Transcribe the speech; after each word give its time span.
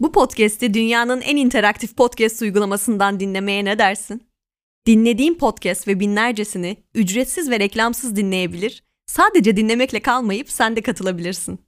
Bu 0.00 0.12
podcast'i 0.12 0.74
dünyanın 0.74 1.20
en 1.20 1.36
interaktif 1.36 1.96
podcast 1.96 2.42
uygulamasından 2.42 3.20
dinlemeye 3.20 3.64
ne 3.64 3.78
dersin? 3.78 4.22
Dinlediğin 4.86 5.34
podcast 5.34 5.88
ve 5.88 6.00
binlercesini 6.00 6.76
ücretsiz 6.94 7.50
ve 7.50 7.60
reklamsız 7.60 8.16
dinleyebilir, 8.16 8.84
sadece 9.06 9.56
dinlemekle 9.56 10.00
kalmayıp 10.00 10.50
sen 10.50 10.76
de 10.76 10.82
katılabilirsin. 10.82 11.60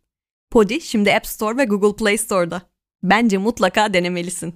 Podi 0.51 0.81
şimdi 0.81 1.15
App 1.15 1.27
Store 1.27 1.57
ve 1.57 1.65
Google 1.65 1.97
Play 1.97 2.19
Store'da. 2.19 2.63
Bence 3.03 3.39
mutlaka 3.39 3.95
denemelisin. 3.95 4.55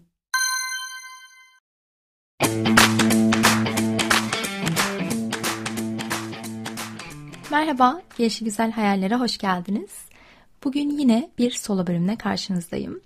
Merhaba, 7.50 8.02
Gelişi 8.18 8.45
Güzel 8.45 8.70
Hayallere 8.70 9.14
hoş 9.14 9.38
geldiniz. 9.38 9.91
Bugün 10.64 10.91
yine 10.91 11.30
bir 11.38 11.50
solo 11.50 11.86
bölümle 11.86 12.16
karşınızdayım. 12.16 13.00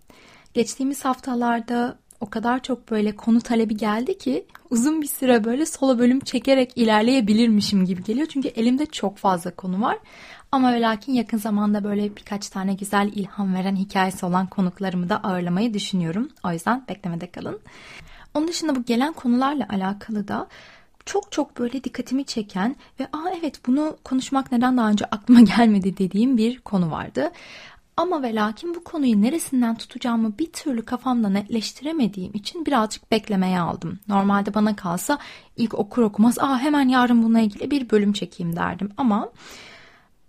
Geçtiğimiz 0.58 1.04
haftalarda 1.04 1.98
o 2.20 2.30
kadar 2.30 2.62
çok 2.62 2.90
böyle 2.90 3.16
konu 3.16 3.40
talebi 3.40 3.76
geldi 3.76 4.18
ki 4.18 4.46
uzun 4.70 5.02
bir 5.02 5.06
süre 5.06 5.44
böyle 5.44 5.66
solo 5.66 5.98
bölüm 5.98 6.20
çekerek 6.20 6.72
ilerleyebilirmişim 6.76 7.84
gibi 7.84 8.02
geliyor. 8.02 8.26
Çünkü 8.26 8.48
elimde 8.48 8.86
çok 8.86 9.18
fazla 9.18 9.50
konu 9.50 9.82
var. 9.82 9.98
Ama 10.52 10.72
ve 10.72 10.80
lakin 10.80 11.12
yakın 11.12 11.38
zamanda 11.38 11.84
böyle 11.84 12.16
birkaç 12.16 12.48
tane 12.48 12.74
güzel 12.74 13.10
ilham 13.14 13.54
veren 13.54 13.76
hikayesi 13.76 14.26
olan 14.26 14.46
konuklarımı 14.46 15.08
da 15.08 15.16
ağırlamayı 15.16 15.74
düşünüyorum. 15.74 16.28
O 16.44 16.52
yüzden 16.52 16.84
beklemede 16.88 17.30
kalın. 17.30 17.60
Onun 18.34 18.48
dışında 18.48 18.76
bu 18.76 18.84
gelen 18.84 19.12
konularla 19.12 19.66
alakalı 19.70 20.28
da 20.28 20.46
çok 21.04 21.32
çok 21.32 21.58
böyle 21.58 21.84
dikkatimi 21.84 22.24
çeken 22.24 22.76
ve 23.00 23.04
aa 23.04 23.30
evet 23.40 23.66
bunu 23.66 23.96
konuşmak 24.04 24.52
neden 24.52 24.76
daha 24.76 24.90
önce 24.90 25.04
aklıma 25.04 25.40
gelmedi 25.56 25.96
dediğim 25.96 26.36
bir 26.36 26.58
konu 26.58 26.90
vardı. 26.90 27.30
Ama 27.98 28.22
ve 28.22 28.34
lakin 28.34 28.74
bu 28.74 28.84
konuyu 28.84 29.22
neresinden 29.22 29.74
tutacağımı 29.74 30.38
bir 30.38 30.52
türlü 30.52 30.84
kafamda 30.84 31.28
netleştiremediğim 31.28 32.34
için 32.34 32.66
birazcık 32.66 33.10
beklemeye 33.10 33.60
aldım. 33.60 33.98
Normalde 34.08 34.54
bana 34.54 34.76
kalsa 34.76 35.18
ilk 35.56 35.74
okur 35.74 36.02
okumaz 36.02 36.38
aa 36.38 36.58
hemen 36.58 36.88
yarın 36.88 37.22
bununla 37.22 37.40
ilgili 37.40 37.70
bir 37.70 37.90
bölüm 37.90 38.12
çekeyim 38.12 38.56
derdim 38.56 38.90
ama 38.96 39.28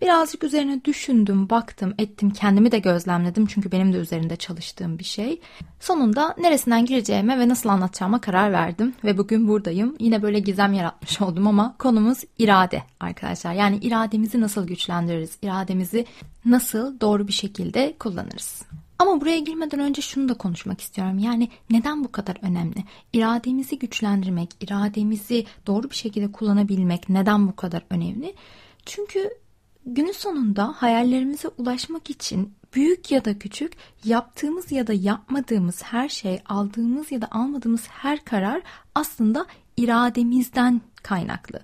Birazcık 0.02 0.44
üzerine 0.44 0.86
düşündüm, 0.86 1.50
baktım, 1.50 1.94
ettim, 1.98 2.30
kendimi 2.30 2.72
de 2.72 2.80
gözlemledim 2.80 3.46
çünkü 3.46 3.72
benim 3.72 3.94
de 3.94 3.98
üzerinde 3.98 4.36
çalıştığım 4.36 5.00
bir 5.00 5.04
şey. 5.04 5.42
Sonunda 5.80 6.36
neresinden 6.38 6.86
gireceğime 6.86 7.40
ve 7.40 7.50
nasıl 7.50 7.70
anlatacağıma 7.70 8.22
karar 8.22 8.52
verdim 8.52 8.94
ve 9.04 9.18
bugün 9.18 9.48
buradayım. 9.48 9.96
Yine 10.00 10.22
böyle 10.22 10.40
gizem 10.40 10.74
yaratmış 10.74 11.22
oldum 11.22 11.48
ama 11.48 11.76
konumuz 11.80 12.24
irade 12.38 12.84
arkadaşlar. 13.00 13.54
Yani 13.54 13.78
irademizi 13.78 14.42
nasıl 14.42 14.68
güçlendiririz, 14.68 15.38
irademizi 15.42 16.06
nasıl 16.46 17.00
doğru 17.00 17.28
bir 17.28 17.34
şekilde 17.34 17.96
kullanırız. 18.00 18.62
Ama 19.00 19.22
buraya 19.22 19.40
girmeden 19.40 19.80
önce 19.80 20.02
şunu 20.02 20.30
da 20.30 20.34
konuşmak 20.34 20.82
istiyorum. 20.82 21.20
Yani 21.20 21.50
neden 21.70 22.04
bu 22.04 22.12
kadar 22.12 22.38
önemli? 22.42 22.84
İrademizi 23.14 23.80
güçlendirmek, 23.80 24.50
irademizi 24.62 25.46
doğru 25.68 25.90
bir 25.90 25.96
şekilde 25.96 26.32
kullanabilmek 26.32 27.10
neden 27.10 27.48
bu 27.48 27.56
kadar 27.56 27.82
önemli? 27.90 28.36
Çünkü 28.86 29.30
Günün 29.92 30.12
sonunda 30.12 30.74
hayallerimize 30.78 31.48
ulaşmak 31.48 32.10
için 32.10 32.54
büyük 32.74 33.12
ya 33.12 33.26
da 33.26 33.40
küçük 33.40 33.74
yaptığımız 34.06 34.72
ya 34.72 34.88
da 34.88 34.94
yapmadığımız 34.94 35.84
her 35.84 36.10
şey, 36.10 36.42
aldığımız 36.46 37.12
ya 37.12 37.22
da 37.22 37.28
almadığımız 37.32 37.88
her 37.88 38.26
karar 38.26 38.62
aslında 38.96 39.46
irademizden 39.78 40.82
kaynaklı. 41.04 41.60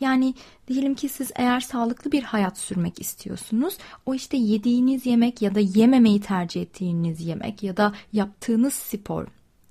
Yani 0.00 0.34
diyelim 0.68 0.94
ki 0.94 1.08
siz 1.08 1.30
eğer 1.34 1.60
sağlıklı 1.60 2.12
bir 2.12 2.22
hayat 2.22 2.58
sürmek 2.58 3.00
istiyorsunuz. 3.00 3.78
O 4.06 4.14
işte 4.14 4.36
yediğiniz 4.36 5.06
yemek 5.06 5.42
ya 5.42 5.54
da 5.54 5.60
yememeyi 5.60 6.20
tercih 6.20 6.62
ettiğiniz 6.62 7.20
yemek 7.20 7.62
ya 7.62 7.76
da 7.76 7.92
yaptığınız 8.12 8.74
spor 8.74 9.26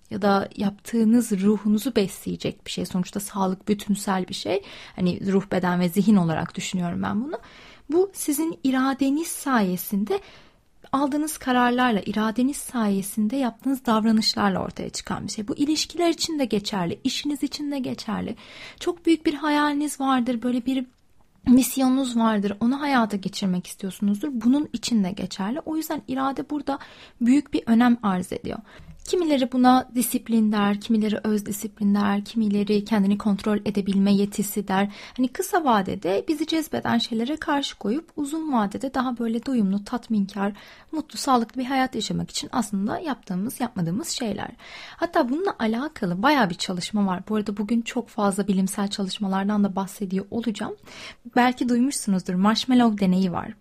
ya 0.09 0.22
da 0.22 0.50
yaptığınız 0.56 1.31
ruhunuzu 1.31 1.95
besleyecek 1.95 2.66
bir 2.66 2.72
şey. 2.72 2.86
Sonuçta 2.86 3.19
sağlık 3.19 3.67
bütünsel 3.67 4.28
bir 4.28 4.34
şey. 4.34 4.62
Hani 4.96 5.31
ruh, 5.31 5.52
beden 5.52 5.79
ve 5.79 5.90
zihin 5.90 6.16
olarak 6.16 6.56
düşünüyorum 6.56 7.03
ben 7.03 7.24
bunu. 7.24 7.40
Bu 7.90 8.12
sizin 8.13 8.59
iradeniz 8.63 9.28
sayesinde 9.28 10.19
aldığınız 10.91 11.38
kararlarla, 11.38 12.01
iradeniz 12.06 12.57
sayesinde 12.57 13.35
yaptığınız 13.35 13.85
davranışlarla 13.85 14.59
ortaya 14.59 14.90
çıkan 14.90 15.28
bir 15.28 15.31
şey. 15.31 15.47
Bu 15.47 15.56
ilişkiler 15.56 16.09
için 16.09 16.40
de 16.40 16.46
geçerli, 16.46 17.00
işiniz 17.03 17.44
için 17.44 17.72
de 17.72 17.79
geçerli. 17.79 18.35
Çok 18.79 19.06
büyük 19.06 19.25
bir 19.25 19.34
hayaliniz 19.34 20.00
vardır, 20.00 20.41
böyle 20.41 20.66
bir 20.66 20.85
misyonunuz 21.47 22.18
vardır, 22.18 22.57
onu 22.59 22.81
hayata 22.81 23.18
geçirmek 23.18 23.68
istiyorsunuzdur. 23.68 24.29
Bunun 24.31 24.69
için 24.73 25.03
de 25.03 25.12
geçerli. 25.12 25.59
O 25.59 25.78
yüzden 25.78 26.02
irade 26.07 26.50
burada 26.50 26.79
büyük 27.22 27.53
bir 27.53 27.63
önem 27.66 27.97
arz 28.03 28.34
ediyor. 28.34 28.59
Kimileri 29.05 29.51
buna 29.51 29.89
disiplin 29.95 30.51
der, 30.51 30.81
kimileri 30.81 31.19
öz 31.23 31.45
disiplin 31.45 31.95
der, 31.95 32.25
kimileri 32.25 32.85
kendini 32.85 33.17
kontrol 33.17 33.57
edebilme 33.66 34.13
yetisi 34.13 34.67
der. 34.67 34.93
Hani 35.17 35.27
kısa 35.27 35.66
vadede 35.66 36.25
bizi 36.27 36.47
cezbeden 36.47 36.97
şeylere 36.97 37.35
karşı 37.35 37.77
koyup 37.77 38.09
uzun 38.16 38.53
vadede 38.53 38.93
daha 38.93 39.17
böyle 39.17 39.45
doyumlu, 39.45 39.83
tatminkar, 39.83 40.53
mutlu, 40.91 41.17
sağlıklı 41.17 41.61
bir 41.61 41.66
hayat 41.66 41.95
yaşamak 41.95 42.29
için 42.29 42.49
aslında 42.51 42.99
yaptığımız, 42.99 43.59
yapmadığımız 43.59 44.07
şeyler. 44.07 44.49
Hatta 44.97 45.29
bununla 45.29 45.55
alakalı 45.59 46.23
baya 46.23 46.49
bir 46.49 46.55
çalışma 46.55 47.05
var. 47.05 47.23
Bu 47.29 47.35
arada 47.35 47.57
bugün 47.57 47.81
çok 47.81 48.09
fazla 48.09 48.47
bilimsel 48.47 48.87
çalışmalardan 48.87 49.63
da 49.63 49.75
bahsediyor 49.75 50.25
olacağım. 50.31 50.75
Belki 51.35 51.69
duymuşsunuzdur. 51.69 52.33
Marshmallow 52.33 53.05
deneyi 53.05 53.31
var. 53.31 53.53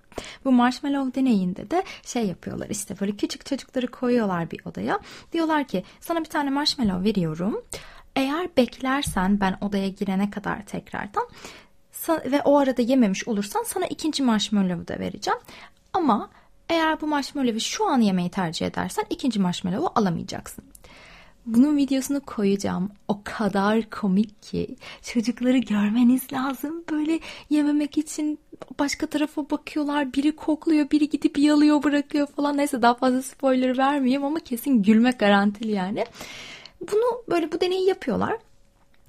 Bu 0.45 0.53
marshmallow 0.53 1.21
deneyinde 1.21 1.71
de 1.71 1.85
şey 2.05 2.27
yapıyorlar 2.27 2.69
işte 2.71 3.01
böyle 3.01 3.17
küçük 3.17 3.47
çocukları 3.47 3.87
koyuyorlar 3.87 4.51
bir 4.51 4.61
odaya. 4.65 5.01
Diyorlar 5.33 5.65
ki 5.65 5.85
sana 6.01 6.21
bir 6.21 6.29
tane 6.29 6.51
marshmallow 6.51 7.05
veriyorum. 7.05 7.63
Eğer 8.17 8.49
beklersen 8.57 9.41
ben 9.41 9.59
odaya 9.61 9.89
girene 9.89 10.31
kadar 10.31 10.67
tekrardan 10.67 11.29
ve 12.09 12.43
o 12.43 12.59
arada 12.59 12.83
yememiş 12.83 13.29
olursan 13.29 13.63
sana 13.63 13.87
ikinci 13.87 14.23
marshmallow'u 14.23 14.89
da 14.89 14.99
vereceğim. 14.99 15.41
Ama 15.93 16.31
eğer 16.69 17.01
bu 17.01 17.07
marshmallow'u 17.07 17.61
şu 17.61 17.87
an 17.87 18.01
yemeyi 18.01 18.31
tercih 18.31 18.67
edersen 18.67 19.05
ikinci 19.11 19.41
marshmallow'u 19.41 19.93
alamayacaksın. 19.95 20.65
Bunun 21.47 21.77
videosunu 21.77 22.21
koyacağım. 22.21 22.91
O 23.09 23.21
kadar 23.25 23.91
komik 23.91 24.43
ki 24.43 24.77
çocukları 25.03 25.59
görmeniz 25.59 26.33
lazım. 26.33 26.85
Böyle 26.91 27.21
yememek 27.51 27.99
için 27.99 28.39
başka 28.79 29.07
tarafa 29.07 29.51
bakıyorlar. 29.51 30.13
Biri 30.13 30.37
kokluyor, 30.37 30.91
biri 30.91 31.09
gidip 31.09 31.39
yalıyor, 31.39 31.83
bırakıyor 31.83 32.27
falan. 32.27 32.57
Neyse 32.57 32.83
daha 32.83 32.95
fazla 32.95 33.23
spoiler 33.23 33.79
vermeyeyim 33.79 34.25
ama 34.25 34.41
kesin 34.41 34.83
gülmek 34.83 35.19
garantili 35.19 35.73
yani. 35.73 36.07
Bunu 36.81 37.23
böyle 37.31 37.53
bu 37.53 37.61
deneyi 37.61 37.89
yapıyorlar. 37.89 38.37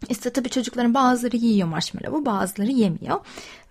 İşte 0.09 0.29
tabii 0.29 0.49
çocukların 0.49 0.93
bazıları 0.93 1.37
yiyor 1.37 1.67
marshmallow'u, 1.67 2.25
bazıları 2.25 2.71
yemiyor. 2.71 3.19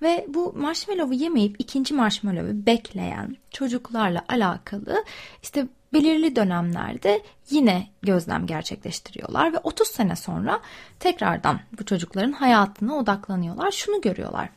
Ve 0.02 0.26
bu 0.28 0.52
marshmallow'u 0.56 1.14
yemeyip 1.14 1.56
ikinci 1.58 1.94
marshmallow'u 1.94 2.66
bekleyen 2.66 3.36
çocuklarla 3.50 4.24
alakalı 4.28 5.04
işte 5.42 5.68
belirli 5.92 6.36
dönemlerde 6.36 7.22
yine 7.50 7.88
gözlem 8.02 8.46
gerçekleştiriyorlar 8.46 9.52
ve 9.52 9.58
30 9.58 9.88
sene 9.88 10.16
sonra 10.16 10.60
tekrardan 11.00 11.60
bu 11.78 11.84
çocukların 11.84 12.32
hayatına 12.32 12.96
odaklanıyorlar. 12.96 13.70
Şunu 13.70 14.00
görüyorlar. 14.00 14.48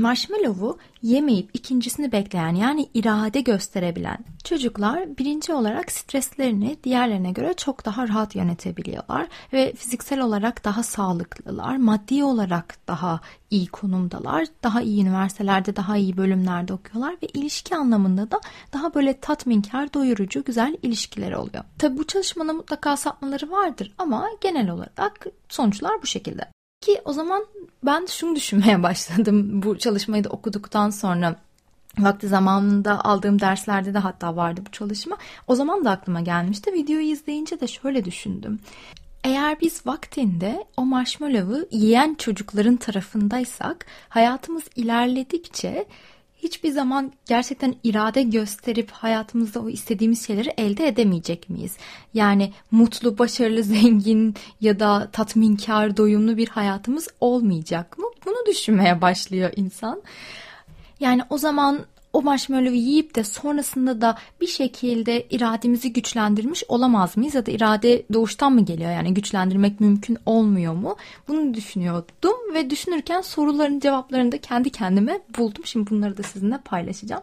Marshmallow'u 0.00 0.78
yemeyip 1.02 1.50
ikincisini 1.54 2.12
bekleyen 2.12 2.54
yani 2.54 2.88
irade 2.94 3.40
gösterebilen 3.40 4.18
çocuklar 4.44 5.18
birinci 5.18 5.52
olarak 5.52 5.92
streslerini 5.92 6.76
diğerlerine 6.84 7.32
göre 7.32 7.54
çok 7.54 7.84
daha 7.84 8.08
rahat 8.08 8.36
yönetebiliyorlar 8.36 9.26
ve 9.52 9.72
fiziksel 9.72 10.20
olarak 10.20 10.64
daha 10.64 10.82
sağlıklılar, 10.82 11.76
maddi 11.76 12.24
olarak 12.24 12.78
daha 12.88 13.20
iyi 13.50 13.66
konumdalar, 13.66 14.46
daha 14.62 14.82
iyi 14.82 15.02
üniversitelerde, 15.02 15.76
daha 15.76 15.96
iyi 15.96 16.16
bölümlerde 16.16 16.72
okuyorlar 16.72 17.16
ve 17.22 17.26
ilişki 17.26 17.76
anlamında 17.76 18.30
da 18.30 18.40
daha 18.72 18.94
böyle 18.94 19.20
tatminkar, 19.20 19.94
doyurucu, 19.94 20.44
güzel 20.44 20.76
ilişkileri 20.82 21.36
oluyor. 21.36 21.64
Tabi 21.78 21.98
bu 21.98 22.06
çalışmanın 22.06 22.56
mutlaka 22.56 22.96
sapmaları 22.96 23.50
vardır 23.50 23.92
ama 23.98 24.28
genel 24.40 24.70
olarak 24.70 25.26
sonuçlar 25.48 26.02
bu 26.02 26.06
şekilde. 26.06 26.55
Ki 26.86 27.00
o 27.04 27.12
zaman 27.12 27.46
ben 27.82 28.06
şunu 28.06 28.36
düşünmeye 28.36 28.82
başladım 28.82 29.62
bu 29.62 29.78
çalışmayı 29.78 30.24
da 30.24 30.28
okuduktan 30.28 30.90
sonra. 30.90 31.36
Vakti 31.98 32.28
zamanında 32.28 33.04
aldığım 33.04 33.40
derslerde 33.40 33.94
de 33.94 33.98
hatta 33.98 34.36
vardı 34.36 34.60
bu 34.66 34.70
çalışma. 34.70 35.16
O 35.46 35.54
zaman 35.54 35.84
da 35.84 35.90
aklıma 35.90 36.20
gelmişti. 36.20 36.72
Videoyu 36.72 37.06
izleyince 37.12 37.60
de 37.60 37.66
şöyle 37.66 38.04
düşündüm. 38.04 38.60
Eğer 39.24 39.60
biz 39.60 39.86
vaktinde 39.86 40.64
o 40.76 40.84
marshmallow'u 40.84 41.68
yiyen 41.70 42.14
çocukların 42.14 42.76
tarafındaysak 42.76 43.86
hayatımız 44.08 44.64
ilerledikçe 44.76 45.86
hiçbir 46.36 46.70
zaman 46.70 47.12
gerçekten 47.26 47.74
irade 47.84 48.22
gösterip 48.22 48.90
hayatımızda 48.90 49.60
o 49.60 49.68
istediğimiz 49.68 50.26
şeyleri 50.26 50.48
elde 50.58 50.88
edemeyecek 50.88 51.50
miyiz? 51.50 51.76
Yani 52.14 52.52
mutlu, 52.70 53.18
başarılı, 53.18 53.62
zengin 53.62 54.34
ya 54.60 54.80
da 54.80 55.08
tatminkar, 55.12 55.96
doyumlu 55.96 56.36
bir 56.36 56.48
hayatımız 56.48 57.08
olmayacak 57.20 57.98
mı? 57.98 58.06
Bunu 58.26 58.46
düşünmeye 58.46 59.00
başlıyor 59.00 59.52
insan. 59.56 60.02
Yani 61.00 61.22
o 61.30 61.38
zaman 61.38 61.86
o 62.16 62.22
marshmallow'u 62.22 62.74
yiyip 62.74 63.14
de 63.14 63.24
sonrasında 63.24 64.00
da 64.00 64.18
bir 64.40 64.46
şekilde 64.46 65.26
irademizi 65.30 65.92
güçlendirmiş 65.92 66.64
olamaz 66.68 67.16
mıyız? 67.16 67.34
Ya 67.34 67.46
da 67.46 67.50
irade 67.50 68.02
doğuştan 68.12 68.52
mı 68.52 68.64
geliyor? 68.64 68.90
Yani 68.90 69.14
güçlendirmek 69.14 69.80
mümkün 69.80 70.18
olmuyor 70.26 70.74
mu? 70.74 70.96
Bunu 71.28 71.54
düşünüyordum 71.54 72.54
ve 72.54 72.70
düşünürken 72.70 73.20
soruların 73.20 73.80
cevaplarını 73.80 74.32
da 74.32 74.38
kendi 74.38 74.70
kendime 74.70 75.20
buldum. 75.38 75.66
Şimdi 75.66 75.90
bunları 75.90 76.18
da 76.18 76.22
sizinle 76.22 76.58
paylaşacağım. 76.58 77.22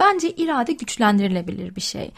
Bence 0.00 0.30
irade 0.30 0.72
güçlendirilebilir 0.72 1.76
bir 1.76 1.80
şey. 1.80 2.10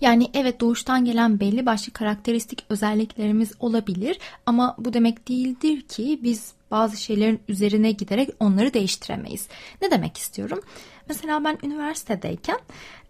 Yani 0.00 0.30
evet 0.34 0.60
doğuştan 0.60 1.04
gelen 1.04 1.40
belli 1.40 1.66
başlı 1.66 1.92
karakteristik 1.92 2.64
özelliklerimiz 2.68 3.52
olabilir 3.60 4.18
ama 4.46 4.76
bu 4.78 4.92
demek 4.92 5.28
değildir 5.28 5.80
ki 5.80 6.20
biz 6.22 6.52
bazı 6.70 6.96
şeylerin 6.96 7.40
üzerine 7.48 7.92
giderek 7.92 8.30
onları 8.40 8.74
değiştiremeyiz. 8.74 9.48
Ne 9.82 9.90
demek 9.90 10.16
istiyorum? 10.16 10.60
Mesela 11.08 11.44
ben 11.44 11.58
üniversitedeyken 11.62 12.58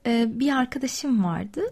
e, 0.07 0.27
bir 0.41 0.53
arkadaşım 0.53 1.25
vardı 1.25 1.63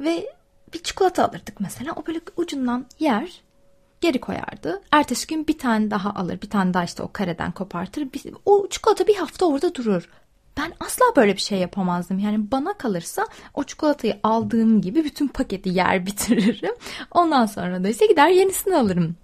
ve 0.00 0.26
bir 0.74 0.82
çikolata 0.82 1.28
alırdık 1.28 1.60
mesela. 1.60 1.92
O 1.96 2.06
böyle 2.06 2.20
ucundan 2.36 2.86
yer 2.98 3.42
geri 4.00 4.20
koyardı. 4.20 4.82
Ertesi 4.92 5.26
gün 5.26 5.46
bir 5.46 5.58
tane 5.58 5.90
daha 5.90 6.10
alır. 6.10 6.42
Bir 6.42 6.50
tane 6.50 6.74
daha 6.74 6.84
işte 6.84 7.02
o 7.02 7.12
kareden 7.12 7.52
kopartır. 7.52 8.08
O 8.44 8.68
çikolata 8.68 9.06
bir 9.06 9.16
hafta 9.16 9.46
orada 9.46 9.74
durur. 9.74 10.08
Ben 10.56 10.72
asla 10.80 11.04
böyle 11.16 11.34
bir 11.34 11.40
şey 11.40 11.58
yapamazdım. 11.58 12.18
Yani 12.18 12.50
bana 12.50 12.72
kalırsa 12.72 13.26
o 13.54 13.64
çikolatayı 13.64 14.20
aldığım 14.22 14.80
gibi 14.80 15.04
bütün 15.04 15.28
paketi 15.28 15.68
yer 15.68 16.06
bitiririm. 16.06 16.74
Ondan 17.10 17.46
sonra 17.46 17.84
da 17.84 17.88
işte 17.88 18.06
gider 18.06 18.28
yenisini 18.28 18.76
alırım. 18.76 19.16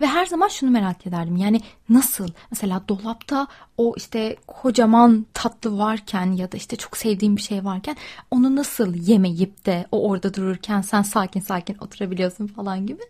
Ve 0.00 0.06
her 0.06 0.26
zaman 0.26 0.48
şunu 0.48 0.70
merak 0.70 1.06
ederdim. 1.06 1.36
Yani 1.36 1.60
nasıl 1.88 2.28
mesela 2.50 2.82
dolapta 2.88 3.46
o 3.78 3.94
işte 3.96 4.36
kocaman 4.46 5.26
tatlı 5.34 5.78
varken 5.78 6.32
ya 6.32 6.52
da 6.52 6.56
işte 6.56 6.76
çok 6.76 6.96
sevdiğim 6.96 7.36
bir 7.36 7.40
şey 7.40 7.64
varken 7.64 7.96
onu 8.30 8.56
nasıl 8.56 8.94
yemeyip 8.94 9.66
de 9.66 9.86
o 9.92 10.08
orada 10.08 10.34
dururken 10.34 10.80
sen 10.80 11.02
sakin 11.02 11.40
sakin 11.40 11.76
oturabiliyorsun 11.80 12.46
falan 12.46 12.86
gibi. 12.86 13.02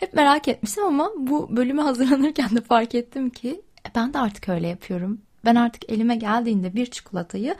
Hep 0.00 0.14
merak 0.14 0.48
etmiştim 0.48 0.84
ama 0.84 1.10
bu 1.16 1.56
bölümü 1.56 1.82
hazırlanırken 1.82 2.56
de 2.56 2.60
fark 2.60 2.94
ettim 2.94 3.30
ki 3.30 3.62
ben 3.94 4.14
de 4.14 4.18
artık 4.18 4.48
öyle 4.48 4.68
yapıyorum. 4.68 5.18
Ben 5.44 5.54
artık 5.54 5.92
elime 5.92 6.16
geldiğinde 6.16 6.74
bir 6.74 6.86
çikolatayı 6.86 7.54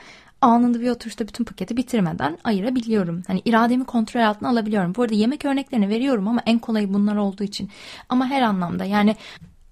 anında 0.45 0.81
bir 0.81 0.89
oturuşta 0.89 1.27
bütün 1.27 1.43
paketi 1.43 1.77
bitirmeden 1.77 2.37
ayırabiliyorum. 2.43 3.23
Hani 3.27 3.41
irademi 3.45 3.85
kontrol 3.85 4.21
altına 4.21 4.49
alabiliyorum. 4.49 4.95
Bu 4.95 5.03
arada 5.03 5.15
yemek 5.15 5.45
örneklerini 5.45 5.89
veriyorum 5.89 6.27
ama 6.27 6.41
en 6.45 6.59
kolayı 6.59 6.93
bunlar 6.93 7.15
olduğu 7.15 7.43
için. 7.43 7.69
Ama 8.09 8.27
her 8.27 8.41
anlamda 8.41 8.85
yani 8.85 9.15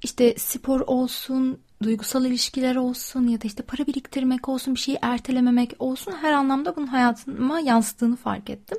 işte 0.03 0.35
spor 0.37 0.79
olsun, 0.79 1.59
duygusal 1.83 2.25
ilişkiler 2.25 2.75
olsun 2.75 3.27
ya 3.27 3.41
da 3.41 3.47
işte 3.47 3.63
para 3.63 3.87
biriktirmek 3.87 4.49
olsun, 4.49 4.75
bir 4.75 4.79
şeyi 4.79 4.97
ertelememek 5.01 5.75
olsun 5.79 6.13
her 6.21 6.33
anlamda 6.33 6.75
bunun 6.75 6.87
hayatıma 6.87 7.59
yansıdığını 7.59 8.15
fark 8.15 8.49
ettim. 8.49 8.77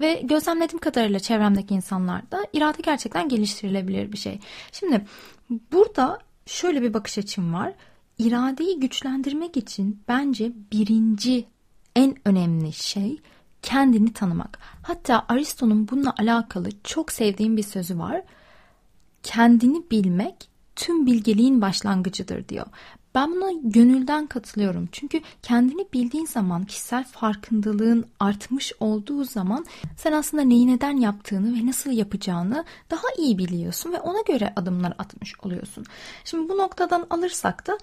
Ve 0.00 0.20
gözlemlediğim 0.24 0.78
kadarıyla 0.78 1.20
çevremdeki 1.20 1.74
insanlarda 1.74 2.46
irade 2.52 2.82
gerçekten 2.82 3.28
geliştirilebilir 3.28 4.12
bir 4.12 4.18
şey. 4.18 4.38
Şimdi 4.72 5.04
burada 5.72 6.18
şöyle 6.46 6.82
bir 6.82 6.94
bakış 6.94 7.18
açım 7.18 7.54
var 7.54 7.72
iradeyi 8.18 8.80
güçlendirmek 8.80 9.56
için 9.56 10.02
bence 10.08 10.52
birinci 10.72 11.46
en 11.96 12.16
önemli 12.24 12.72
şey 12.72 13.20
kendini 13.62 14.12
tanımak. 14.12 14.58
Hatta 14.82 15.26
Aristo'nun 15.28 15.88
bununla 15.88 16.14
alakalı 16.18 16.68
çok 16.84 17.12
sevdiğim 17.12 17.56
bir 17.56 17.62
sözü 17.62 17.98
var. 17.98 18.22
Kendini 19.22 19.90
bilmek 19.90 20.48
tüm 20.76 21.06
bilgeliğin 21.06 21.60
başlangıcıdır 21.60 22.48
diyor. 22.48 22.66
Ben 23.14 23.32
buna 23.32 23.52
gönülden 23.62 24.26
katılıyorum. 24.26 24.88
Çünkü 24.92 25.20
kendini 25.42 25.86
bildiğin 25.92 26.26
zaman 26.26 26.64
kişisel 26.64 27.04
farkındalığın 27.04 28.04
artmış 28.20 28.72
olduğu 28.80 29.24
zaman 29.24 29.66
sen 29.96 30.12
aslında 30.12 30.42
neyi 30.42 30.66
neden 30.66 30.96
yaptığını 30.96 31.58
ve 31.58 31.66
nasıl 31.66 31.90
yapacağını 31.90 32.64
daha 32.90 33.06
iyi 33.18 33.38
biliyorsun 33.38 33.92
ve 33.92 34.00
ona 34.00 34.20
göre 34.20 34.52
adımlar 34.56 34.94
atmış 34.98 35.34
oluyorsun. 35.42 35.84
Şimdi 36.24 36.48
bu 36.48 36.58
noktadan 36.58 37.06
alırsak 37.10 37.66
da 37.66 37.78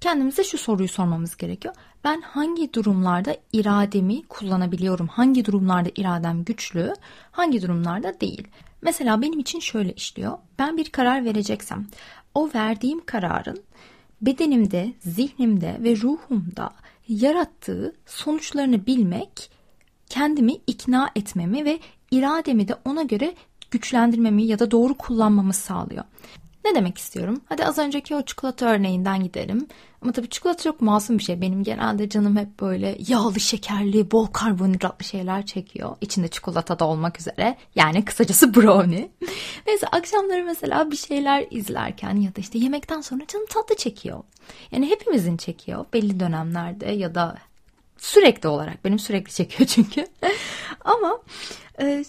kendimize 0.00 0.44
şu 0.44 0.58
soruyu 0.58 0.88
sormamız 0.88 1.36
gerekiyor. 1.36 1.74
Ben 2.04 2.20
hangi 2.20 2.74
durumlarda 2.74 3.36
irademi 3.52 4.22
kullanabiliyorum? 4.22 5.06
Hangi 5.08 5.44
durumlarda 5.44 5.90
iradem 5.96 6.44
güçlü? 6.44 6.94
Hangi 7.30 7.62
durumlarda 7.62 8.20
değil? 8.20 8.48
Mesela 8.82 9.22
benim 9.22 9.38
için 9.38 9.60
şöyle 9.60 9.92
işliyor. 9.92 10.38
Ben 10.58 10.76
bir 10.76 10.90
karar 10.90 11.24
vereceksem 11.24 11.86
o 12.34 12.50
verdiğim 12.54 13.04
kararın 13.06 13.64
bedenimde, 14.26 14.92
zihnimde 15.00 15.76
ve 15.80 15.96
ruhumda 15.96 16.70
yarattığı 17.08 17.94
sonuçlarını 18.06 18.86
bilmek 18.86 19.50
kendimi 20.08 20.52
ikna 20.66 21.10
etmemi 21.16 21.64
ve 21.64 21.78
irademi 22.10 22.68
de 22.68 22.76
ona 22.84 23.02
göre 23.02 23.34
güçlendirmemi 23.70 24.44
ya 24.44 24.58
da 24.58 24.70
doğru 24.70 24.94
kullanmamı 24.94 25.52
sağlıyor. 25.52 26.04
Ne 26.64 26.74
demek 26.74 26.98
istiyorum? 26.98 27.40
Hadi 27.48 27.64
az 27.64 27.78
önceki 27.78 28.16
o 28.16 28.22
çikolata 28.22 28.66
örneğinden 28.66 29.22
gidelim. 29.22 29.68
Ama 30.02 30.12
tabii 30.12 30.28
çikolata 30.28 30.62
çok 30.62 30.80
masum 30.80 31.18
bir 31.18 31.22
şey. 31.22 31.40
Benim 31.40 31.64
genelde 31.64 32.08
canım 32.08 32.36
hep 32.36 32.60
böyle 32.60 32.96
yağlı, 33.08 33.40
şekerli, 33.40 34.10
bol 34.10 34.26
karbonhidratlı 34.26 35.04
şeyler 35.04 35.46
çekiyor. 35.46 35.96
İçinde 36.00 36.28
çikolata 36.28 36.78
da 36.78 36.84
olmak 36.84 37.20
üzere. 37.20 37.56
Yani 37.74 38.04
kısacası 38.04 38.54
brownie. 38.54 39.10
Neyse 39.66 39.86
akşamları 39.86 40.44
mesela 40.44 40.90
bir 40.90 40.96
şeyler 40.96 41.46
izlerken 41.50 42.16
ya 42.16 42.36
da 42.36 42.40
işte 42.40 42.58
yemekten 42.58 43.00
sonra 43.00 43.26
canım 43.26 43.46
tatlı 43.46 43.76
çekiyor. 43.76 44.22
Yani 44.70 44.90
hepimizin 44.90 45.36
çekiyor 45.36 45.84
belli 45.92 46.20
dönemlerde 46.20 46.86
ya 46.86 47.14
da 47.14 47.36
sürekli 47.98 48.48
olarak. 48.48 48.84
Benim 48.84 48.98
sürekli 48.98 49.32
çekiyor 49.32 49.68
çünkü. 49.74 50.06
Ama 50.84 51.18
e, 51.80 52.04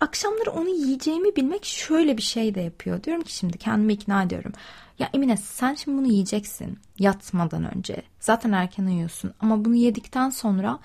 akşamları 0.00 0.50
onu 0.50 0.68
yiyeceğimi 0.68 1.36
bilmek 1.36 1.64
şöyle 1.64 2.16
bir 2.16 2.22
şey 2.22 2.54
de 2.54 2.60
yapıyor. 2.60 3.02
Diyorum 3.02 3.22
ki 3.22 3.34
şimdi 3.34 3.58
kendimi 3.58 3.92
ikna 3.92 4.22
ediyorum. 4.22 4.52
Ya 4.98 5.10
Emine 5.14 5.36
sen 5.36 5.74
şimdi 5.74 5.98
bunu 5.98 6.06
yiyeceksin 6.06 6.78
yatmadan 6.98 7.76
önce. 7.76 8.02
Zaten 8.20 8.52
erken 8.52 8.86
uyuyorsun 8.86 9.34
ama 9.40 9.64
bunu 9.64 9.74
yedikten 9.74 10.30
sonra 10.30 10.78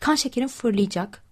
kan 0.00 0.14
şekerin 0.14 0.46
fırlayacak 0.46 1.22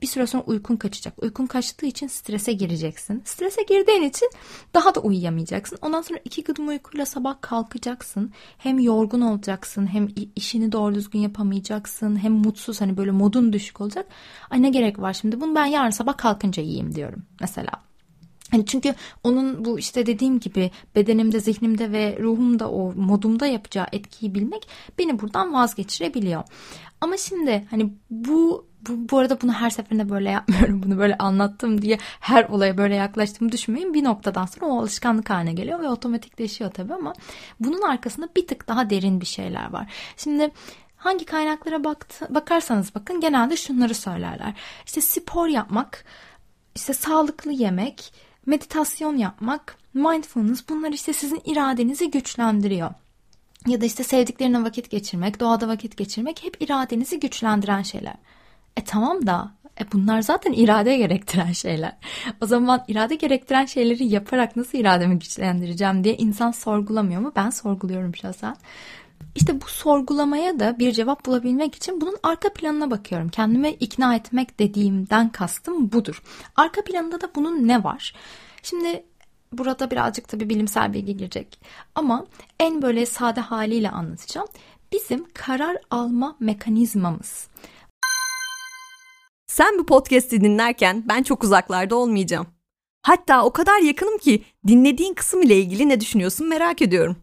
bir 0.00 0.06
süre 0.06 0.26
sonra 0.26 0.42
uykun 0.46 0.76
kaçacak. 0.76 1.22
Uykun 1.22 1.46
kaçtığı 1.46 1.86
için 1.86 2.06
strese 2.06 2.52
gireceksin. 2.52 3.22
Strese 3.24 3.62
girdiğin 3.62 4.02
için 4.02 4.30
daha 4.74 4.94
da 4.94 5.00
uyuyamayacaksın. 5.00 5.78
Ondan 5.82 6.02
sonra 6.02 6.20
iki 6.24 6.44
gıdım 6.44 6.68
uykuyla 6.68 7.06
sabah 7.06 7.36
kalkacaksın. 7.40 8.32
Hem 8.58 8.78
yorgun 8.78 9.20
olacaksın 9.20 9.86
hem 9.86 10.08
işini 10.36 10.72
doğru 10.72 10.94
düzgün 10.94 11.20
yapamayacaksın. 11.20 12.22
Hem 12.22 12.32
mutsuz 12.32 12.80
hani 12.80 12.96
böyle 12.96 13.10
modun 13.10 13.52
düşük 13.52 13.80
olacak. 13.80 14.06
Ay 14.50 14.62
ne 14.62 14.70
gerek 14.70 14.98
var 14.98 15.12
şimdi 15.12 15.40
bunu 15.40 15.54
ben 15.54 15.66
yarın 15.66 15.90
sabah 15.90 16.16
kalkınca 16.16 16.62
yiyeyim 16.62 16.94
diyorum 16.94 17.22
mesela. 17.40 17.70
Hani 18.50 18.66
çünkü 18.66 18.94
onun 19.24 19.64
bu 19.64 19.78
işte 19.78 20.06
dediğim 20.06 20.40
gibi 20.40 20.70
bedenimde, 20.94 21.40
zihnimde 21.40 21.92
ve 21.92 22.18
ruhumda 22.20 22.70
o 22.70 22.92
modumda 22.92 23.46
yapacağı 23.46 23.86
etkiyi 23.92 24.34
bilmek 24.34 24.68
beni 24.98 25.20
buradan 25.20 25.52
vazgeçirebiliyor. 25.52 26.42
Ama 27.00 27.16
şimdi 27.16 27.66
hani 27.70 27.92
bu 28.10 28.66
bu, 28.88 29.08
bu 29.10 29.18
arada 29.18 29.40
bunu 29.40 29.52
her 29.52 29.70
seferinde 29.70 30.08
böyle 30.08 30.30
yapmıyorum. 30.30 30.82
Bunu 30.84 30.98
böyle 30.98 31.18
anlattım 31.18 31.82
diye 31.82 31.98
her 32.20 32.44
olaya 32.44 32.78
böyle 32.78 32.94
yaklaştığımı 32.94 33.52
düşünmeyin. 33.52 33.94
Bir 33.94 34.04
noktadan 34.04 34.46
sonra 34.46 34.66
o 34.66 34.78
alışkanlık 34.80 35.30
haline 35.30 35.52
geliyor 35.52 35.80
ve 35.80 35.88
otomatikleşiyor 35.88 36.70
tabii 36.70 36.94
ama 36.94 37.12
bunun 37.60 37.82
arkasında 37.82 38.28
bir 38.36 38.46
tık 38.46 38.68
daha 38.68 38.90
derin 38.90 39.20
bir 39.20 39.26
şeyler 39.26 39.72
var. 39.72 39.92
Şimdi 40.16 40.50
hangi 40.96 41.24
kaynaklara 41.24 41.84
baktı, 41.84 42.26
bakarsanız 42.30 42.94
bakın 42.94 43.20
genelde 43.20 43.56
şunları 43.56 43.94
söylerler. 43.94 44.54
İşte 44.86 45.00
spor 45.00 45.46
yapmak, 45.46 46.04
işte 46.74 46.94
sağlıklı 46.94 47.52
yemek, 47.52 48.12
meditasyon 48.46 49.16
yapmak, 49.16 49.76
mindfulness 49.94 50.68
bunlar 50.68 50.92
işte 50.92 51.12
sizin 51.12 51.42
iradenizi 51.44 52.10
güçlendiriyor 52.10 52.90
ya 53.66 53.80
da 53.80 53.86
işte 53.86 54.04
sevdiklerine 54.04 54.64
vakit 54.64 54.90
geçirmek, 54.90 55.40
doğada 55.40 55.68
vakit 55.68 55.96
geçirmek 55.96 56.44
hep 56.44 56.62
iradenizi 56.62 57.20
güçlendiren 57.20 57.82
şeyler. 57.82 58.14
E 58.76 58.84
tamam 58.84 59.26
da 59.26 59.52
e 59.80 59.92
bunlar 59.92 60.22
zaten 60.22 60.52
irade 60.52 60.96
gerektiren 60.96 61.52
şeyler. 61.62 61.96
O 62.40 62.46
zaman 62.46 62.84
irade 62.88 63.14
gerektiren 63.14 63.66
şeyleri 63.66 64.04
yaparak 64.04 64.56
nasıl 64.56 64.78
irademi 64.78 65.18
güçlendireceğim 65.18 66.04
diye 66.04 66.16
insan 66.16 66.50
sorgulamıyor 66.50 67.20
mu? 67.20 67.32
Ben 67.36 67.50
sorguluyorum 67.50 68.16
şahsen. 68.16 68.56
İşte 69.34 69.60
bu 69.60 69.66
sorgulamaya 69.66 70.60
da 70.60 70.78
bir 70.78 70.92
cevap 70.92 71.26
bulabilmek 71.26 71.74
için 71.74 72.00
bunun 72.00 72.16
arka 72.22 72.52
planına 72.52 72.90
bakıyorum. 72.90 73.28
Kendime 73.28 73.72
ikna 73.72 74.14
etmek 74.14 74.58
dediğimden 74.58 75.28
kastım 75.28 75.92
budur. 75.92 76.22
Arka 76.56 76.84
planında 76.84 77.20
da 77.20 77.30
bunun 77.34 77.68
ne 77.68 77.84
var? 77.84 78.14
Şimdi 78.62 79.04
burada 79.52 79.90
birazcık 79.90 80.32
da 80.32 80.40
bir 80.40 80.48
bilimsel 80.48 80.92
bilgi 80.92 81.16
girecek. 81.16 81.60
Ama 81.94 82.26
en 82.60 82.82
böyle 82.82 83.06
sade 83.06 83.40
haliyle 83.40 83.90
anlatacağım. 83.90 84.48
Bizim 84.92 85.26
karar 85.34 85.76
alma 85.90 86.36
mekanizmamız. 86.40 87.48
Sen 89.54 89.78
bu 89.78 89.86
podcast'i 89.86 90.40
dinlerken 90.40 91.04
ben 91.08 91.22
çok 91.22 91.44
uzaklarda 91.44 91.96
olmayacağım. 91.96 92.46
Hatta 93.02 93.44
o 93.44 93.52
kadar 93.52 93.80
yakınım 93.80 94.18
ki 94.18 94.44
dinlediğin 94.66 95.14
kısım 95.14 95.42
ile 95.42 95.58
ilgili 95.58 95.88
ne 95.88 96.00
düşünüyorsun 96.00 96.48
merak 96.48 96.82
ediyorum. 96.82 97.16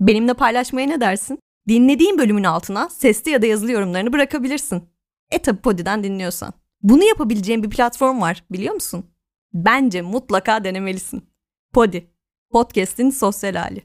Benimle 0.00 0.34
paylaşmaya 0.34 0.86
ne 0.86 1.00
dersin? 1.00 1.38
Dinlediğin 1.68 2.18
bölümün 2.18 2.44
altına 2.44 2.88
sesli 2.88 3.30
ya 3.30 3.42
da 3.42 3.46
yazılı 3.46 3.72
yorumlarını 3.72 4.12
bırakabilirsin. 4.12 4.84
E 5.30 5.38
tabi 5.38 5.60
Podi'den 5.60 6.04
dinliyorsan. 6.04 6.52
Bunu 6.82 7.04
yapabileceğin 7.04 7.62
bir 7.62 7.70
platform 7.70 8.20
var 8.20 8.44
biliyor 8.50 8.74
musun? 8.74 9.06
Bence 9.54 10.02
mutlaka 10.02 10.64
denemelisin. 10.64 11.24
Podi, 11.72 12.10
podcast'in 12.50 13.10
sosyal 13.10 13.54
hali. 13.54 13.82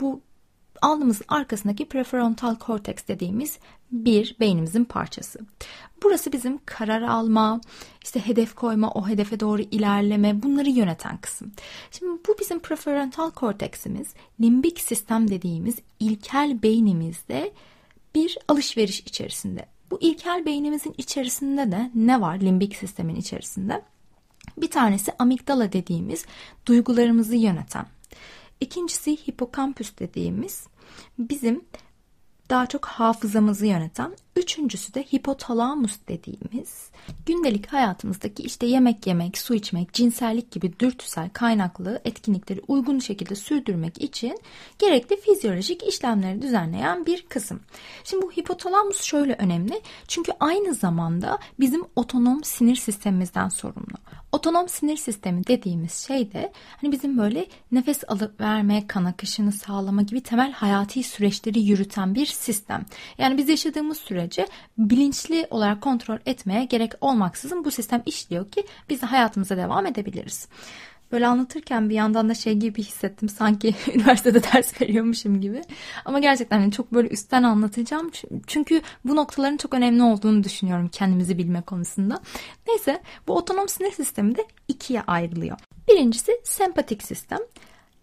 Bu 0.00 0.25
alnımızın 0.86 1.24
arkasındaki 1.28 1.88
prefrontal 1.88 2.54
korteks 2.54 3.02
dediğimiz 3.08 3.58
bir 3.90 4.36
beynimizin 4.40 4.84
parçası. 4.84 5.40
Burası 6.02 6.32
bizim 6.32 6.58
karar 6.66 7.02
alma, 7.02 7.60
işte 8.02 8.26
hedef 8.26 8.54
koyma, 8.54 8.90
o 8.90 9.08
hedefe 9.08 9.40
doğru 9.40 9.62
ilerleme 9.62 10.42
bunları 10.42 10.68
yöneten 10.68 11.16
kısım. 11.16 11.52
Şimdi 11.90 12.20
bu 12.28 12.36
bizim 12.40 12.60
prefrontal 12.60 13.30
korteksimiz 13.30 14.14
limbik 14.40 14.80
sistem 14.80 15.30
dediğimiz 15.30 15.76
ilkel 16.00 16.62
beynimizde 16.62 17.52
bir 18.14 18.38
alışveriş 18.48 19.00
içerisinde. 19.00 19.66
Bu 19.90 19.98
ilkel 20.00 20.46
beynimizin 20.46 20.94
içerisinde 20.98 21.72
de 21.72 21.90
ne 21.94 22.20
var 22.20 22.40
limbik 22.40 22.76
sistemin 22.76 23.16
içerisinde? 23.16 23.82
Bir 24.56 24.70
tanesi 24.70 25.12
amigdala 25.18 25.72
dediğimiz 25.72 26.24
duygularımızı 26.66 27.36
yöneten. 27.36 27.86
İkincisi 28.60 29.16
hipokampüs 29.16 29.98
dediğimiz 29.98 30.66
bizim 31.18 31.64
daha 32.50 32.66
çok 32.66 32.86
hafızamızı 32.86 33.66
yöneten. 33.66 34.16
Üçüncüsü 34.36 34.94
de 34.94 35.02
hipotalamus 35.02 35.96
dediğimiz 36.08 36.90
gündelik 37.26 37.66
hayatımızdaki 37.66 38.42
işte 38.42 38.66
yemek 38.66 39.06
yemek, 39.06 39.38
su 39.38 39.54
içmek, 39.54 39.92
cinsellik 39.92 40.50
gibi 40.50 40.80
dürtüsel 40.80 41.30
kaynaklı 41.30 42.00
etkinlikleri 42.04 42.60
uygun 42.68 42.98
şekilde 42.98 43.34
sürdürmek 43.34 44.02
için 44.02 44.38
gerekli 44.78 45.20
fizyolojik 45.20 45.82
işlemleri 45.82 46.42
düzenleyen 46.42 47.06
bir 47.06 47.22
kısım. 47.22 47.60
Şimdi 48.04 48.22
bu 48.26 48.32
hipotalamus 48.32 49.02
şöyle 49.02 49.34
önemli. 49.34 49.80
Çünkü 50.08 50.32
aynı 50.40 50.74
zamanda 50.74 51.38
bizim 51.60 51.82
otonom 51.96 52.44
sinir 52.44 52.76
sistemimizden 52.76 53.48
sorumlu. 53.48 53.96
Otonom 54.32 54.68
sinir 54.68 54.96
sistemi 54.96 55.46
dediğimiz 55.46 55.94
şey 55.94 56.32
de 56.32 56.52
hani 56.80 56.92
bizim 56.92 57.18
böyle 57.18 57.46
nefes 57.72 58.04
alıp 58.08 58.40
verme, 58.40 58.86
kan 58.86 59.04
akışını 59.04 59.52
sağlama 59.52 60.02
gibi 60.02 60.20
temel 60.20 60.52
hayati 60.52 61.02
süreçleri 61.02 61.60
yürüten 61.60 62.14
bir 62.14 62.26
sistem. 62.26 62.84
Yani 63.18 63.38
biz 63.38 63.48
yaşadığımız 63.48 63.96
sürece 64.26 64.46
bilinçli 64.78 65.46
olarak 65.50 65.80
kontrol 65.80 66.18
etmeye 66.26 66.64
gerek 66.64 66.92
olmaksızın 67.00 67.64
bu 67.64 67.70
sistem 67.70 68.02
işliyor 68.06 68.50
ki 68.50 68.64
biz 68.90 69.02
de 69.02 69.06
hayatımıza 69.06 69.56
devam 69.56 69.86
edebiliriz. 69.86 70.48
Böyle 71.12 71.26
anlatırken 71.26 71.90
bir 71.90 71.94
yandan 71.94 72.28
da 72.28 72.34
şey 72.34 72.54
gibi 72.54 72.82
hissettim 72.82 73.28
sanki 73.28 73.74
üniversitede 73.94 74.42
ders 74.42 74.80
veriyormuşum 74.80 75.40
gibi. 75.40 75.62
Ama 76.04 76.18
gerçekten 76.18 76.60
yani 76.60 76.72
çok 76.72 76.92
böyle 76.92 77.08
üstten 77.08 77.42
anlatacağım. 77.42 78.10
Çünkü 78.46 78.80
bu 79.04 79.16
noktaların 79.16 79.56
çok 79.56 79.74
önemli 79.74 80.02
olduğunu 80.02 80.44
düşünüyorum 80.44 80.88
kendimizi 80.92 81.38
bilme 81.38 81.62
konusunda. 81.62 82.20
Neyse 82.68 83.02
bu 83.28 83.36
otonom 83.36 83.68
sinir 83.68 83.92
sistemi 83.92 84.36
de 84.36 84.44
ikiye 84.68 85.02
ayrılıyor. 85.06 85.58
Birincisi 85.88 86.32
sempatik 86.44 87.02
sistem. 87.02 87.40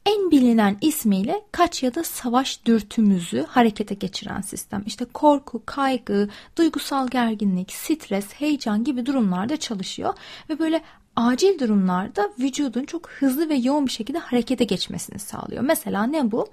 En 0.06 0.32
bilinen 0.32 0.78
ismiyle 0.82 1.42
kaç 1.52 1.84
ya 1.84 1.96
da 1.96 2.04
savaş 2.04 2.66
dürtümüzü 2.66 3.46
harekete 3.50 3.96
geçiren 3.96 4.42
sistem. 4.42 4.84
İşte 4.86 5.06
korku, 5.06 5.64
kaygı, 5.66 6.30
duygusal 6.58 7.08
gerginlik, 7.08 7.72
stres, 7.72 8.34
heyecan 8.34 8.84
gibi 8.84 9.06
durumlarda 9.06 9.58
çalışıyor 9.58 10.14
ve 10.50 10.60
böyle 10.60 10.82
acil 11.16 11.60
durumlarda 11.60 12.30
vücudun 12.40 12.84
çok 12.86 13.10
hızlı 13.10 13.50
ve 13.50 13.56
yoğun 13.56 13.86
bir 13.86 13.92
şekilde 13.92 14.20
harekete 14.20 14.64
geçmesini 14.64 15.20
sağlıyor. 15.20 15.64
Mesela 15.64 16.04
ne 16.04 16.32
bu? 16.32 16.48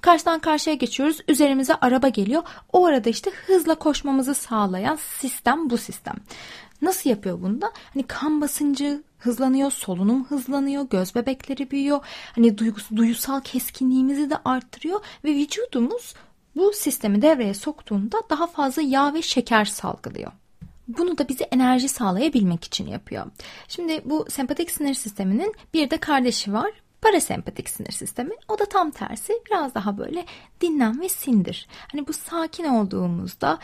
Karşıdan 0.00 0.38
karşıya 0.38 0.76
geçiyoruz. 0.76 1.20
Üzerimize 1.28 1.74
araba 1.74 2.08
geliyor. 2.08 2.42
O 2.72 2.86
arada 2.86 3.10
işte 3.10 3.30
hızla 3.46 3.74
koşmamızı 3.74 4.34
sağlayan 4.34 4.98
sistem 5.20 5.70
bu 5.70 5.78
sistem. 5.78 6.14
Nasıl 6.82 7.10
yapıyor 7.10 7.42
bunda? 7.42 7.72
Hani 7.94 8.02
kan 8.02 8.40
basıncı 8.40 9.02
hızlanıyor, 9.18 9.70
solunum 9.70 10.24
hızlanıyor, 10.24 10.88
göz 10.90 11.14
bebekleri 11.14 11.70
büyüyor. 11.70 12.04
Hani 12.34 12.58
duygusu, 12.58 12.96
duyusal 12.96 13.40
keskinliğimizi 13.40 14.30
de 14.30 14.36
arttırıyor 14.44 15.00
ve 15.24 15.34
vücudumuz 15.34 16.14
bu 16.56 16.72
sistemi 16.72 17.22
devreye 17.22 17.54
soktuğunda 17.54 18.22
daha 18.30 18.46
fazla 18.46 18.82
yağ 18.82 19.14
ve 19.14 19.22
şeker 19.22 19.64
salgılıyor. 19.64 20.32
Bunu 20.88 21.18
da 21.18 21.28
bize 21.28 21.44
enerji 21.44 21.88
sağlayabilmek 21.88 22.64
için 22.64 22.86
yapıyor. 22.86 23.26
Şimdi 23.68 24.02
bu 24.04 24.26
sempatik 24.28 24.70
sinir 24.70 24.94
sisteminin 24.94 25.54
bir 25.74 25.90
de 25.90 25.96
kardeşi 25.96 26.52
var. 26.52 26.70
Parasempatik 27.06 27.68
sinir 27.68 27.92
sistemi. 27.92 28.34
O 28.48 28.58
da 28.58 28.64
tam 28.64 28.90
tersi. 28.90 29.32
Biraz 29.46 29.74
daha 29.74 29.98
böyle 29.98 30.24
dinlen 30.60 31.00
ve 31.00 31.08
sindir. 31.08 31.68
Hani 31.92 32.08
bu 32.08 32.12
sakin 32.12 32.64
olduğumuzda 32.64 33.58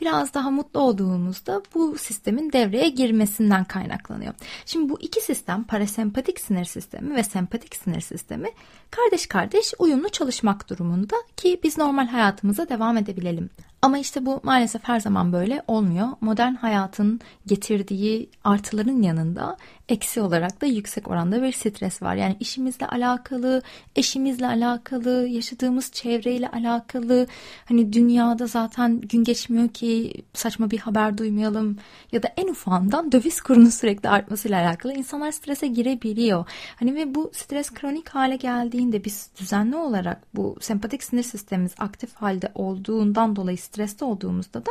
biraz 0.00 0.34
daha 0.34 0.50
mutlu 0.50 0.80
olduğumuzda 0.80 1.62
bu 1.74 1.98
sistemin 1.98 2.52
devreye 2.52 2.88
girmesinden 2.88 3.64
kaynaklanıyor. 3.64 4.34
Şimdi 4.66 4.88
bu 4.88 5.00
iki 5.00 5.20
sistem 5.20 5.64
parasempatik 5.64 6.40
sinir 6.40 6.64
sistemi 6.64 7.14
ve 7.14 7.22
sempatik 7.22 7.76
sinir 7.76 8.00
sistemi 8.00 8.48
kardeş 8.90 9.26
kardeş 9.26 9.74
uyumlu 9.78 10.08
çalışmak 10.08 10.70
durumunda 10.70 11.16
ki 11.36 11.60
biz 11.62 11.78
normal 11.78 12.06
hayatımıza 12.06 12.68
devam 12.68 12.96
edebilelim. 12.96 13.50
Ama 13.82 13.98
işte 13.98 14.26
bu 14.26 14.40
maalesef 14.42 14.84
her 14.84 15.00
zaman 15.00 15.32
böyle 15.32 15.62
olmuyor. 15.66 16.08
Modern 16.20 16.54
hayatın 16.54 17.20
getirdiği 17.46 18.30
artıların 18.44 19.02
yanında 19.02 19.56
eksi 19.88 20.20
olarak 20.20 20.60
da 20.60 20.66
yüksek 20.66 21.08
oranda 21.08 21.42
bir 21.42 21.52
stres 21.52 22.02
var. 22.02 22.14
Yani 22.14 22.36
işimizle 22.40 22.86
alakalı, 22.86 23.62
eşimizle 23.96 24.46
alakalı, 24.46 25.28
yaşadığımız 25.28 25.92
çevreyle 25.92 26.48
alakalı. 26.48 27.26
Hani 27.64 27.92
dünyada 27.92 28.46
zaten 28.46 29.00
gün 29.00 29.24
geçmiyor 29.24 29.68
ki 29.68 30.12
saçma 30.34 30.70
bir 30.70 30.78
haber 30.78 31.18
duymayalım 31.18 31.78
ya 32.12 32.22
da 32.22 32.28
en 32.36 32.48
ufağından 32.48 33.12
döviz 33.12 33.40
kurunun 33.40 33.70
sürekli 33.70 34.08
artmasıyla 34.08 34.62
alakalı 34.62 34.92
insanlar 34.92 35.32
strese 35.32 35.66
girebiliyor. 35.66 36.44
Hani 36.76 36.94
ve 36.94 37.14
bu 37.14 37.30
stres 37.34 37.70
kronik 37.70 38.08
hale 38.08 38.36
geldiğinde 38.36 39.04
biz 39.04 39.30
düzenli 39.40 39.76
olarak 39.76 40.22
bu 40.34 40.56
sempatik 40.60 41.02
sinir 41.02 41.22
sistemimiz 41.22 41.72
aktif 41.78 42.14
halde 42.14 42.52
olduğundan 42.54 43.36
dolayı 43.36 43.58
streste 43.58 44.04
olduğumuzda 44.04 44.66
da 44.66 44.70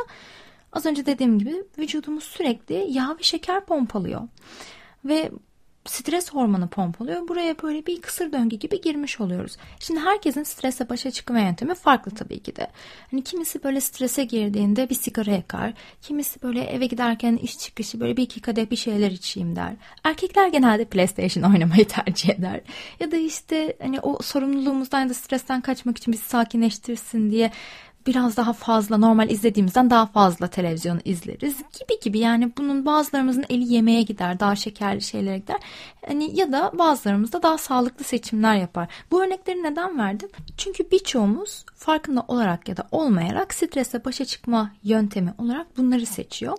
az 0.72 0.86
önce 0.86 1.06
dediğim 1.06 1.38
gibi 1.38 1.64
vücudumuz 1.78 2.24
sürekli 2.24 2.86
yağ 2.88 3.16
ve 3.18 3.22
şeker 3.22 3.64
pompalıyor. 3.64 4.20
Ve 5.04 5.30
stres 5.88 6.30
hormonu 6.32 6.68
pompalıyor. 6.68 7.28
Buraya 7.28 7.62
böyle 7.62 7.86
bir 7.86 8.00
kısır 8.00 8.32
döngü 8.32 8.56
gibi 8.56 8.80
girmiş 8.80 9.20
oluyoruz. 9.20 9.56
Şimdi 9.80 10.00
herkesin 10.00 10.42
strese 10.42 10.88
başa 10.88 11.10
çıkma 11.10 11.40
yöntemi 11.40 11.74
farklı 11.74 12.10
tabii 12.10 12.38
ki 12.40 12.56
de. 12.56 12.66
Hani 13.10 13.24
kimisi 13.24 13.62
böyle 13.62 13.80
strese 13.80 14.24
girdiğinde 14.24 14.90
bir 14.90 14.94
sigara 14.94 15.30
yakar. 15.30 15.72
Kimisi 16.02 16.42
böyle 16.42 16.64
eve 16.64 16.86
giderken 16.86 17.36
iş 17.36 17.58
çıkışı 17.58 18.00
böyle 18.00 18.16
bir 18.16 18.22
iki 18.22 18.40
kadeh 18.40 18.70
bir 18.70 18.76
şeyler 18.76 19.10
içeyim 19.10 19.56
der. 19.56 19.72
Erkekler 20.04 20.48
genelde 20.48 20.84
PlayStation 20.84 21.52
oynamayı 21.52 21.88
tercih 21.88 22.28
eder. 22.28 22.60
Ya 23.00 23.10
da 23.10 23.16
işte 23.16 23.76
hani 23.82 24.00
o 24.00 24.22
sorumluluğumuzdan 24.22 25.00
ya 25.00 25.08
da 25.08 25.14
stresten 25.14 25.60
kaçmak 25.60 25.98
için 25.98 26.12
bizi 26.12 26.24
sakinleştirsin 26.24 27.30
diye 27.30 27.50
biraz 28.08 28.36
daha 28.36 28.52
fazla 28.52 28.98
normal 28.98 29.30
izlediğimizden 29.30 29.90
daha 29.90 30.06
fazla 30.06 30.46
televizyon 30.46 31.00
izleriz 31.04 31.56
gibi 31.56 32.00
gibi 32.02 32.18
yani 32.18 32.52
bunun 32.58 32.86
bazılarımızın 32.86 33.44
eli 33.48 33.72
yemeğe 33.74 34.02
gider 34.02 34.40
daha 34.40 34.56
şekerli 34.56 35.02
şeylere 35.02 35.38
gider 35.38 35.56
hani 36.06 36.38
ya 36.38 36.52
da 36.52 36.72
bazılarımız 36.74 37.32
da 37.32 37.42
daha 37.42 37.58
sağlıklı 37.58 38.04
seçimler 38.04 38.56
yapar. 38.56 38.88
Bu 39.10 39.24
örnekleri 39.24 39.62
neden 39.62 39.98
verdim? 39.98 40.28
Çünkü 40.56 40.90
birçoğumuz 40.90 41.64
farkında 41.74 42.24
olarak 42.28 42.68
ya 42.68 42.76
da 42.76 42.88
olmayarak 42.90 43.54
stresle 43.54 44.04
başa 44.04 44.24
çıkma 44.24 44.70
yöntemi 44.82 45.34
olarak 45.38 45.76
bunları 45.76 46.06
seçiyor 46.06 46.58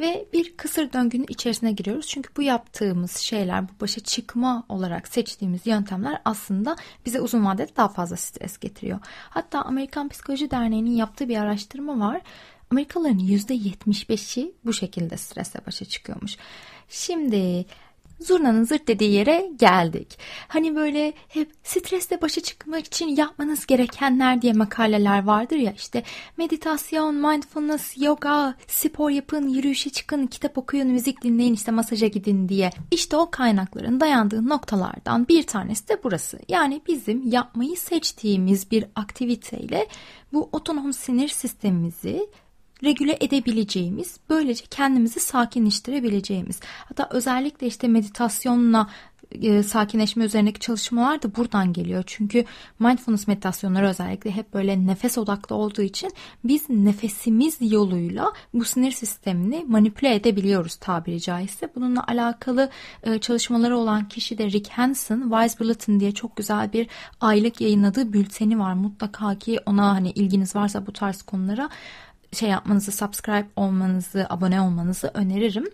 ve 0.00 0.26
bir 0.32 0.56
kısır 0.56 0.92
döngünün 0.92 1.26
içerisine 1.28 1.72
giriyoruz. 1.72 2.06
Çünkü 2.06 2.30
bu 2.36 2.42
yaptığımız 2.42 3.16
şeyler, 3.16 3.68
bu 3.68 3.72
başa 3.80 4.00
çıkma 4.00 4.64
olarak 4.68 5.08
seçtiğimiz 5.08 5.66
yöntemler 5.66 6.20
aslında 6.24 6.76
bize 7.06 7.20
uzun 7.20 7.44
vadede 7.44 7.76
daha 7.76 7.88
fazla 7.88 8.16
stres 8.16 8.58
getiriyor. 8.58 8.98
Hatta 9.30 9.62
Amerikan 9.62 10.08
Psikoloji 10.08 10.50
Derneği'nin 10.50 10.96
yaptığı 10.96 11.28
bir 11.28 11.36
araştırma 11.36 12.06
var. 12.08 12.20
Amerikalıların 12.70 13.18
%75'i 13.18 14.54
bu 14.64 14.72
şekilde 14.72 15.16
stresle 15.16 15.60
başa 15.66 15.84
çıkıyormuş. 15.84 16.36
Şimdi 16.88 17.66
zurnanın 18.20 18.64
zırt 18.64 18.88
dediği 18.88 19.12
yere 19.12 19.50
geldik. 19.56 20.18
Hani 20.48 20.76
böyle 20.76 21.12
hep 21.28 21.50
stresle 21.62 22.22
başa 22.22 22.40
çıkmak 22.40 22.86
için 22.86 23.08
yapmanız 23.08 23.66
gerekenler 23.66 24.42
diye 24.42 24.52
makaleler 24.52 25.24
vardır 25.24 25.56
ya 25.56 25.72
işte 25.72 26.02
meditasyon, 26.36 27.14
mindfulness, 27.14 27.94
yoga, 27.96 28.54
spor 28.66 29.10
yapın, 29.10 29.48
yürüyüşe 29.48 29.90
çıkın, 29.90 30.26
kitap 30.26 30.58
okuyun, 30.58 30.88
müzik 30.88 31.22
dinleyin, 31.22 31.54
işte 31.54 31.70
masaja 31.70 32.06
gidin 32.06 32.48
diye. 32.48 32.70
İşte 32.90 33.16
o 33.16 33.30
kaynakların 33.30 34.00
dayandığı 34.00 34.48
noktalardan 34.48 35.28
bir 35.28 35.42
tanesi 35.42 35.88
de 35.88 36.00
burası. 36.04 36.38
Yani 36.48 36.80
bizim 36.88 37.30
yapmayı 37.30 37.76
seçtiğimiz 37.76 38.70
bir 38.70 38.84
aktiviteyle 38.94 39.86
bu 40.32 40.48
otonom 40.52 40.92
sinir 40.92 41.28
sistemimizi 41.28 42.26
regüle 42.84 43.18
edebileceğimiz, 43.20 44.16
böylece 44.28 44.64
kendimizi 44.70 45.20
sakinleştirebileceğimiz. 45.20 46.60
Hatta 46.88 47.08
özellikle 47.10 47.66
işte 47.66 47.88
meditasyonla 47.88 48.88
e, 49.32 49.62
sakinleşme 49.62 50.24
üzerindeki 50.24 50.60
çalışmalar 50.60 51.22
da 51.22 51.36
buradan 51.36 51.72
geliyor. 51.72 52.04
Çünkü 52.06 52.44
mindfulness 52.78 53.28
meditasyonları 53.28 53.88
özellikle 53.88 54.30
hep 54.30 54.54
böyle 54.54 54.86
nefes 54.86 55.18
odaklı 55.18 55.56
olduğu 55.56 55.82
için 55.82 56.12
biz 56.44 56.70
nefesimiz 56.70 57.56
yoluyla 57.60 58.32
bu 58.54 58.64
sinir 58.64 58.92
sistemini 58.92 59.64
manipüle 59.68 60.14
edebiliyoruz 60.14 60.76
tabiri 60.76 61.20
caizse. 61.20 61.68
Bununla 61.74 62.04
alakalı 62.06 62.70
e, 63.02 63.18
çalışmaları 63.18 63.78
olan 63.78 64.08
kişi 64.08 64.38
de 64.38 64.46
Rick 64.46 64.68
Hansen, 64.68 65.30
Wise 65.30 65.58
Bulletin 65.58 66.00
diye 66.00 66.12
çok 66.12 66.36
güzel 66.36 66.72
bir 66.72 66.88
aylık 67.20 67.60
yayınladığı 67.60 68.12
bülteni 68.12 68.58
var. 68.58 68.72
Mutlaka 68.72 69.38
ki 69.38 69.58
ona 69.66 69.94
hani 69.94 70.10
ilginiz 70.10 70.56
varsa 70.56 70.86
bu 70.86 70.92
tarz 70.92 71.22
konulara 71.22 71.70
şey 72.32 72.48
yapmanızı, 72.48 72.92
subscribe 72.92 73.48
olmanızı, 73.56 74.26
abone 74.30 74.60
olmanızı 74.60 75.10
öneririm. 75.14 75.64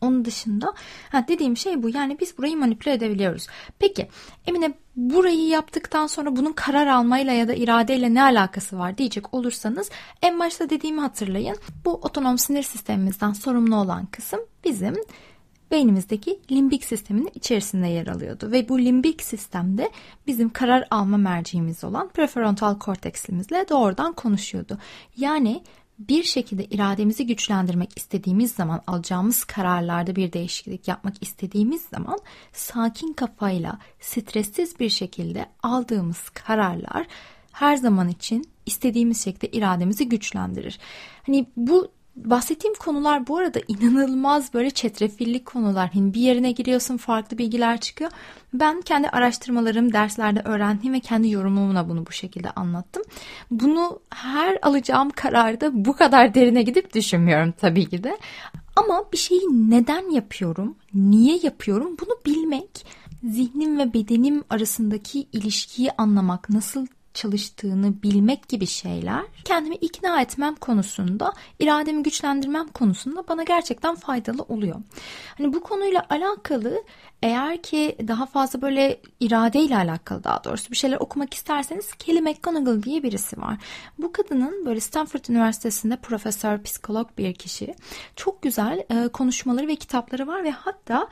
Onun 0.00 0.24
dışında 0.24 0.74
ha 1.12 1.28
dediğim 1.28 1.56
şey 1.56 1.82
bu. 1.82 1.88
Yani 1.88 2.20
biz 2.20 2.38
burayı 2.38 2.56
manipüle 2.56 2.92
edebiliyoruz. 2.92 3.46
Peki 3.78 4.08
Emine 4.46 4.74
burayı 4.96 5.46
yaptıktan 5.46 6.06
sonra 6.06 6.36
bunun 6.36 6.52
karar 6.52 6.86
almayla 6.86 7.32
ya 7.32 7.48
da 7.48 7.54
iradeyle 7.54 8.14
ne 8.14 8.22
alakası 8.22 8.78
var 8.78 8.98
diyecek 8.98 9.34
olursanız 9.34 9.90
en 10.22 10.38
başta 10.38 10.70
dediğimi 10.70 11.00
hatırlayın. 11.00 11.56
Bu 11.84 11.92
otonom 11.92 12.38
sinir 12.38 12.62
sistemimizden 12.62 13.32
sorumlu 13.32 13.76
olan 13.76 14.06
kısım 14.06 14.40
bizim 14.64 14.94
beynimizdeki 15.70 16.38
limbik 16.50 16.84
sistemin 16.84 17.30
içerisinde 17.34 17.86
yer 17.86 18.06
alıyordu 18.06 18.52
ve 18.52 18.68
bu 18.68 18.78
limbik 18.78 19.22
sistemde 19.22 19.90
bizim 20.26 20.48
karar 20.48 20.86
alma 20.90 21.16
merciğimiz 21.16 21.84
olan 21.84 22.08
prefrontal 22.08 22.78
korteksimizle 22.78 23.66
doğrudan 23.68 24.12
konuşuyordu. 24.12 24.78
Yani 25.16 25.62
bir 25.98 26.22
şekilde 26.22 26.64
irademizi 26.64 27.26
güçlendirmek 27.26 27.90
istediğimiz 27.96 28.52
zaman 28.52 28.80
alacağımız 28.86 29.44
kararlarda 29.44 30.16
bir 30.16 30.32
değişiklik 30.32 30.88
yapmak 30.88 31.22
istediğimiz 31.22 31.82
zaman 31.82 32.18
sakin 32.52 33.12
kafayla 33.12 33.78
stressiz 34.00 34.80
bir 34.80 34.90
şekilde 34.90 35.46
aldığımız 35.62 36.28
kararlar 36.28 37.06
her 37.52 37.76
zaman 37.76 38.08
için 38.08 38.48
istediğimiz 38.66 39.24
şekilde 39.24 39.48
irademizi 39.48 40.08
güçlendirir. 40.08 40.78
Hani 41.26 41.46
bu 41.56 41.90
bahsettiğim 42.24 42.74
konular 42.74 43.26
bu 43.26 43.36
arada 43.36 43.60
inanılmaz 43.68 44.54
böyle 44.54 44.70
çetrefilli 44.70 45.44
konular. 45.44 45.90
Hani 45.94 46.14
bir 46.14 46.20
yerine 46.20 46.52
giriyorsun 46.52 46.96
farklı 46.96 47.38
bilgiler 47.38 47.80
çıkıyor. 47.80 48.10
Ben 48.54 48.80
kendi 48.80 49.08
araştırmalarım, 49.08 49.92
derslerde 49.92 50.40
öğrendiğim 50.44 50.94
ve 50.94 51.00
kendi 51.00 51.30
yorumumla 51.30 51.88
bunu 51.88 52.06
bu 52.06 52.12
şekilde 52.12 52.50
anlattım. 52.50 53.02
Bunu 53.50 54.00
her 54.10 54.58
alacağım 54.62 55.10
kararda 55.10 55.84
bu 55.84 55.96
kadar 55.96 56.34
derine 56.34 56.62
gidip 56.62 56.94
düşünmüyorum 56.94 57.54
tabii 57.60 57.88
ki 57.88 58.04
de. 58.04 58.18
Ama 58.76 59.04
bir 59.12 59.18
şeyi 59.18 59.42
neden 59.50 60.10
yapıyorum, 60.10 60.76
niye 60.94 61.38
yapıyorum 61.42 61.96
bunu 62.00 62.18
bilmek, 62.26 62.86
zihnim 63.24 63.78
ve 63.78 63.94
bedenim 63.94 64.44
arasındaki 64.50 65.26
ilişkiyi 65.32 65.92
anlamak, 65.92 66.50
nasıl 66.50 66.86
çalıştığını 67.18 68.02
bilmek 68.02 68.48
gibi 68.48 68.66
şeyler 68.66 69.22
kendimi 69.44 69.74
ikna 69.74 70.22
etmem 70.22 70.54
konusunda, 70.54 71.32
irademi 71.58 72.02
güçlendirmem 72.02 72.68
konusunda 72.68 73.28
bana 73.28 73.42
gerçekten 73.42 73.94
faydalı 73.94 74.42
oluyor. 74.42 74.76
Hani 75.38 75.52
bu 75.52 75.60
konuyla 75.60 76.06
alakalı 76.10 76.82
eğer 77.22 77.62
ki 77.62 77.96
daha 78.08 78.26
fazla 78.26 78.62
böyle 78.62 79.00
iradeyle 79.20 79.76
alakalı 79.76 80.24
daha 80.24 80.44
doğrusu 80.44 80.70
bir 80.70 80.76
şeyler 80.76 80.96
okumak 80.96 81.34
isterseniz 81.34 81.92
Kelly 81.94 82.20
McGonigal 82.20 82.82
diye 82.82 83.02
birisi 83.02 83.40
var. 83.40 83.56
Bu 83.98 84.12
kadının 84.12 84.66
böyle 84.66 84.80
Stanford 84.80 85.24
Üniversitesi'nde 85.28 85.96
profesör, 85.96 86.62
psikolog 86.62 87.08
bir 87.18 87.34
kişi. 87.34 87.74
Çok 88.16 88.42
güzel 88.42 88.84
e, 88.90 89.08
konuşmaları 89.08 89.68
ve 89.68 89.76
kitapları 89.76 90.26
var 90.26 90.44
ve 90.44 90.50
hatta 90.50 91.08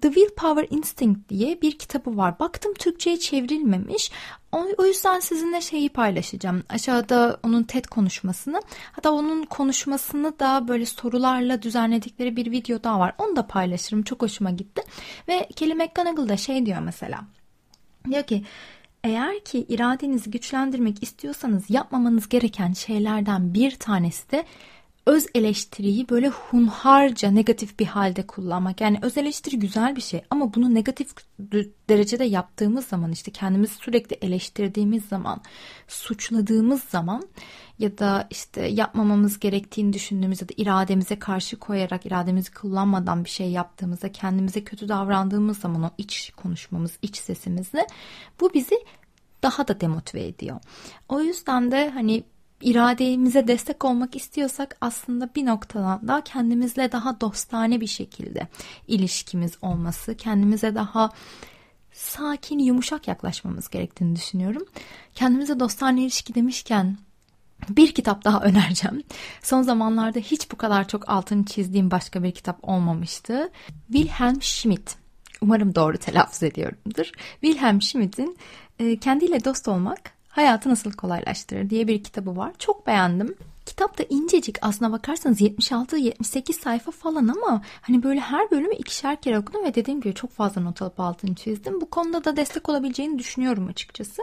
The 0.00 0.12
Willpower 0.12 0.66
Instinct 0.70 1.28
diye 1.28 1.62
bir 1.62 1.78
kitabı 1.78 2.16
var. 2.16 2.38
Baktım 2.38 2.74
Türkçe'ye 2.74 3.18
çevrilmemiş. 3.18 4.12
O 4.78 4.84
yüzden 4.84 5.20
sizinle 5.20 5.60
şeyi 5.60 5.88
paylaşacağım. 5.88 6.62
Aşağıda 6.68 7.40
onun 7.42 7.62
TED 7.62 7.84
konuşmasını. 7.84 8.62
Hatta 8.92 9.10
onun 9.10 9.42
konuşmasını 9.42 10.38
da 10.38 10.68
böyle 10.68 10.86
sorularla 10.86 11.62
düzenledikleri 11.62 12.36
bir 12.36 12.50
video 12.50 12.82
daha 12.82 13.00
var. 13.00 13.14
Onu 13.18 13.36
da 13.36 13.46
paylaşırım. 13.46 14.02
Çok 14.02 14.22
hoşuma 14.22 14.50
gitti. 14.50 14.82
Ve 15.28 15.48
Kelly 15.56 15.74
McGonigal 15.74 16.28
da 16.28 16.36
şey 16.36 16.66
diyor 16.66 16.80
mesela. 16.80 17.20
Diyor 18.10 18.22
ki 18.22 18.44
eğer 19.04 19.44
ki 19.44 19.66
iradenizi 19.68 20.30
güçlendirmek 20.30 21.02
istiyorsanız 21.02 21.70
yapmamanız 21.70 22.28
gereken 22.28 22.72
şeylerden 22.72 23.54
bir 23.54 23.70
tanesi 23.70 24.30
de 24.30 24.44
öz 25.06 25.26
eleştiriyi 25.34 26.08
böyle 26.08 26.28
hunharca 26.28 27.30
negatif 27.30 27.78
bir 27.78 27.86
halde 27.86 28.26
kullanmak. 28.26 28.80
Yani 28.80 28.98
öz 29.02 29.18
eleştiri 29.18 29.58
güzel 29.58 29.96
bir 29.96 30.00
şey 30.00 30.22
ama 30.30 30.54
bunu 30.54 30.74
negatif 30.74 31.08
derecede 31.88 32.24
yaptığımız 32.24 32.86
zaman 32.86 33.12
işte 33.12 33.30
kendimizi 33.30 33.74
sürekli 33.74 34.16
eleştirdiğimiz 34.26 35.04
zaman, 35.04 35.42
suçladığımız 35.88 36.82
zaman 36.82 37.28
ya 37.78 37.98
da 37.98 38.26
işte 38.30 38.66
yapmamamız 38.66 39.38
gerektiğini 39.38 39.92
düşündüğümüz 39.92 40.40
ya 40.40 40.48
da 40.48 40.52
irademize 40.56 41.18
karşı 41.18 41.58
koyarak 41.58 42.06
irademizi 42.06 42.54
kullanmadan 42.54 43.24
bir 43.24 43.30
şey 43.30 43.50
yaptığımızda 43.50 44.12
kendimize 44.12 44.64
kötü 44.64 44.88
davrandığımız 44.88 45.58
zaman 45.58 45.82
o 45.82 45.90
iç 45.98 46.32
konuşmamız, 46.36 46.98
iç 47.02 47.16
sesimizle 47.16 47.86
bu 48.40 48.54
bizi 48.54 48.84
daha 49.42 49.68
da 49.68 49.80
demotive 49.80 50.26
ediyor. 50.26 50.60
O 51.08 51.20
yüzden 51.20 51.70
de 51.70 51.90
hani 51.90 52.24
irademize 52.60 53.48
destek 53.48 53.84
olmak 53.84 54.16
istiyorsak 54.16 54.76
aslında 54.80 55.30
bir 55.34 55.46
noktadan 55.46 56.08
da 56.08 56.22
kendimizle 56.24 56.92
daha 56.92 57.20
dostane 57.20 57.80
bir 57.80 57.86
şekilde 57.86 58.48
ilişkimiz 58.88 59.52
olması, 59.62 60.16
kendimize 60.16 60.74
daha 60.74 61.10
sakin, 61.92 62.58
yumuşak 62.58 63.08
yaklaşmamız 63.08 63.70
gerektiğini 63.70 64.16
düşünüyorum. 64.16 64.66
Kendimize 65.14 65.60
dostane 65.60 66.02
ilişki 66.02 66.34
demişken 66.34 66.96
bir 67.68 67.94
kitap 67.94 68.24
daha 68.24 68.40
önereceğim. 68.42 69.02
Son 69.42 69.62
zamanlarda 69.62 70.18
hiç 70.18 70.50
bu 70.52 70.56
kadar 70.56 70.88
çok 70.88 71.08
altını 71.08 71.44
çizdiğim 71.44 71.90
başka 71.90 72.22
bir 72.22 72.32
kitap 72.32 72.68
olmamıştı. 72.68 73.50
Wilhelm 73.92 74.42
Schmidt. 74.42 74.96
Umarım 75.40 75.74
doğru 75.74 75.98
telaffuz 75.98 76.42
ediyorumdur. 76.42 77.10
Wilhelm 77.40 77.82
Schmidt'in 77.82 78.38
e, 78.78 78.96
kendiyle 78.96 79.44
dost 79.44 79.68
olmak 79.68 80.15
Hayatı 80.36 80.68
Nasıl 80.68 80.92
Kolaylaştırır 80.92 81.70
diye 81.70 81.88
bir 81.88 82.04
kitabı 82.04 82.36
var. 82.36 82.52
Çok 82.58 82.86
beğendim. 82.86 83.34
Kitap 83.66 83.98
da 83.98 84.02
incecik 84.08 84.58
aslına 84.62 84.92
bakarsanız 84.92 85.40
76-78 85.40 86.52
sayfa 86.52 86.90
falan 86.90 87.28
ama 87.28 87.62
hani 87.80 88.02
böyle 88.02 88.20
her 88.20 88.50
bölümü 88.50 88.74
ikişer 88.74 89.20
kere 89.20 89.38
okudum 89.38 89.64
ve 89.64 89.74
dediğim 89.74 90.00
gibi 90.00 90.14
çok 90.14 90.30
fazla 90.30 90.60
not 90.60 90.82
alıp 90.82 91.00
altını 91.00 91.34
çizdim. 91.34 91.80
Bu 91.80 91.90
konuda 91.90 92.24
da 92.24 92.36
destek 92.36 92.68
olabileceğini 92.68 93.18
düşünüyorum 93.18 93.66
açıkçası. 93.68 94.22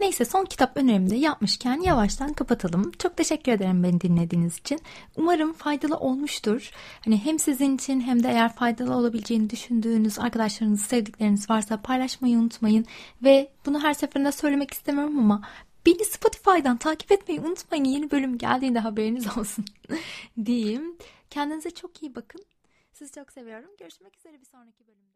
Neyse 0.00 0.24
son 0.24 0.44
kitap 0.44 0.76
önerimde 0.76 1.16
yapmışken 1.16 1.80
yavaştan 1.80 2.32
kapatalım. 2.32 2.92
Çok 2.98 3.16
teşekkür 3.16 3.52
ederim 3.52 3.82
beni 3.82 4.00
dinlediğiniz 4.00 4.58
için. 4.58 4.80
Umarım 5.16 5.52
faydalı 5.52 5.96
olmuştur. 5.96 6.70
Hani 7.04 7.18
hem 7.24 7.38
sizin 7.38 7.76
için 7.76 8.00
hem 8.00 8.22
de 8.22 8.28
eğer 8.28 8.54
faydalı 8.54 8.94
olabileceğini 8.94 9.50
düşündüğünüz 9.50 10.18
arkadaşlarınız, 10.18 10.80
sevdikleriniz 10.80 11.50
varsa 11.50 11.82
paylaşmayı 11.82 12.38
unutmayın. 12.38 12.86
Ve 13.22 13.50
bunu 13.66 13.82
her 13.82 13.94
seferinde 13.94 14.32
söylemek 14.32 14.70
istemiyorum 14.70 15.18
ama 15.18 15.42
Beni 15.86 16.04
Spotify'dan 16.04 16.76
takip 16.76 17.12
etmeyi 17.12 17.40
unutmayın. 17.40 17.84
Yeni 17.84 18.10
bölüm 18.10 18.38
geldiğinde 18.38 18.78
haberiniz 18.78 19.38
olsun 19.38 19.64
diyeyim. 20.44 20.96
Kendinize 21.30 21.70
çok 21.70 22.02
iyi 22.02 22.14
bakın. 22.14 22.44
Sizi 22.92 23.12
çok 23.12 23.32
seviyorum. 23.32 23.70
Görüşmek 23.78 24.16
üzere 24.16 24.40
bir 24.40 24.46
sonraki 24.46 24.86
bölümde. 24.86 25.10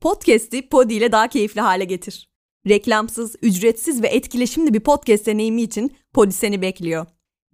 Podcast'i 0.00 0.68
Podi 0.68 0.94
ile 0.94 1.12
daha 1.12 1.28
keyifli 1.28 1.60
hale 1.60 1.84
getir. 1.84 2.28
Reklamsız, 2.68 3.36
ücretsiz 3.42 4.02
ve 4.02 4.08
etkileşimli 4.08 4.74
bir 4.74 4.80
podcast 4.80 5.26
deneyimi 5.26 5.62
için 5.62 5.96
Podi 6.12 6.32
seni 6.32 6.62
bekliyor. 6.62 7.06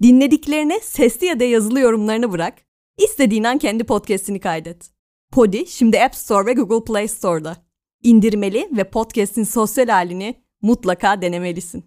Dinlediklerine 0.03 0.81
sesli 0.81 1.27
ya 1.27 1.41
da 1.41 1.45
yazılı 1.45 1.81
yorumlarını 1.81 2.33
bırak. 2.33 2.55
İstediğin 2.99 3.45
an 3.45 3.59
kendi 3.59 3.85
podcast'ini 3.85 4.41
kaydet. 4.41 4.91
Podi 5.33 5.67
şimdi 5.67 6.01
App 6.01 6.15
Store 6.15 6.47
ve 6.47 6.53
Google 6.53 6.85
Play 6.85 7.09
Store'da. 7.09 7.57
İndirmeli 8.03 8.69
ve 8.77 8.91
podcast'in 8.91 9.45
sosyal 9.45 9.89
halini 9.89 10.43
mutlaka 10.63 11.21
denemelisin. 11.21 11.85